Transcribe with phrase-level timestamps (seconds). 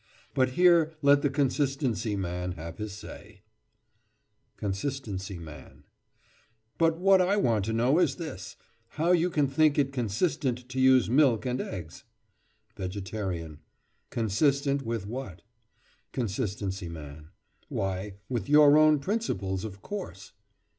[0.33, 3.43] But here let the consistency man have his say:
[4.57, 5.83] CONSISTENCY MAN:
[6.79, 11.07] But what I want to know is this—how you can think it consistent to use
[11.07, 12.03] milk and eggs?
[12.77, 13.59] VEGETARIAN:
[14.09, 15.43] Consistent with what?
[16.13, 17.27] CONSISTENCY MAN:
[17.69, 20.31] Why, with your own principles, of course.